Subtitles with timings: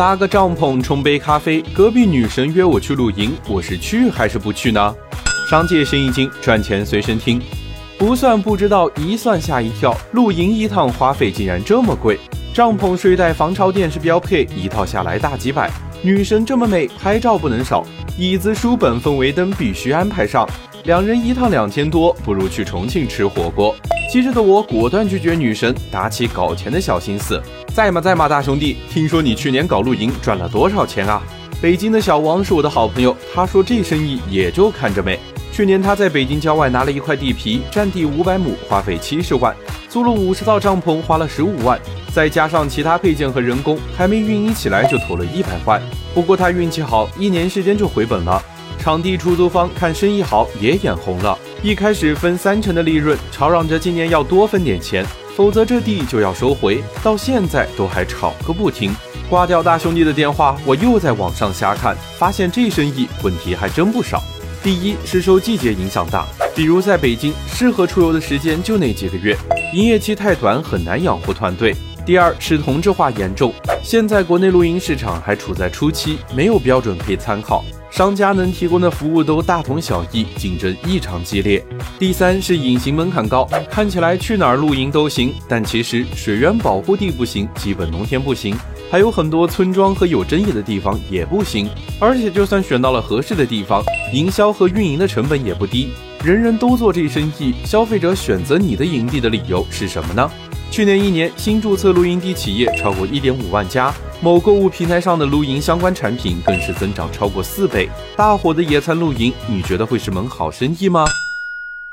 [0.00, 4.94] 搭个帐篷，冲杯咖啡，隔壁女神约我去露营，我是去还是不去呢？
[5.46, 7.38] 商界生意经，赚钱随身听。
[7.98, 12.18] 不算不知道，一算吓一跳，露营一趟花费竟然这么贵。
[12.54, 15.70] 帐篷、睡袋、防潮垫是标配，一套下来大几百。
[16.00, 17.84] 女神这么美，拍照不能少。
[18.16, 20.48] 椅子、书本、氛围灯必须安排上。
[20.84, 23.76] 两人一趟两千多，不如去重庆吃火锅。
[24.10, 27.40] 机智的我果断拒绝女神，打起搞钱的小心思。
[27.72, 31.22] 在吗在吗，大兄弟，听说你去年搞露营赚了多少钱啊？
[31.62, 35.16] 北京的小王是我的好朋友，他说这生意也就看着美。
[35.52, 39.54] 去年他在北京郊外拿了一块地皮，占地五百亩，花费七十万，
[39.88, 41.80] 租了五十套帐篷，花了十五万，
[42.12, 45.80] 再加上其他配件和人工，还没运营起来就投了一百万。
[46.12, 48.42] 不过他运气好，一年时间就回本了。
[48.76, 55.04] 场地出租方看生意好也眼红了，一开始分三成的利润，吵嚷着今年要多分点钱，
[55.36, 56.82] 否则这地就要收回。
[57.02, 58.94] 到现在都还吵个不停。
[59.28, 64.22] 挂掉大兄弟的电话，我又在网上瞎看，发现这生意问题还真不少。
[64.62, 69.36] 第一是受季节影响大，比如在北京，适合出游的时间就那几个月，
[69.74, 71.76] 营业期太短，很难养活团队。
[72.06, 73.52] 第二是同质化严重，
[73.82, 77.62] 现在国内露营市场还处在初期，没有标准可以参考。
[77.90, 81.62] 商家能提供的服务都大同小异，竞争异常激烈。
[81.98, 88.56] 第三是隐形门槛高，看起来去哪儿露营都行，但其实水源保护地不行，基本农田不行，
[88.90, 91.68] 还有很多村庄和有争议的地方也不行。
[91.98, 93.82] 而且就算选到了合适的地方，
[94.14, 95.90] 营销和运营的成本也不低。
[96.22, 100.30] 人人都做这生意，消费者选择你的营地的理由是什么呢？
[100.70, 103.92] 去年一年新注册露营地企业超过一点五万家。
[104.22, 111.04] 某购物平台上的露营相关产品更是增长超过四倍，大火的野餐露营，你觉得会是门好生意吗？